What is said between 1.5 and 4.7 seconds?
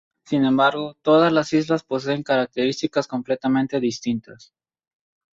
islas poseen características completamente distintas.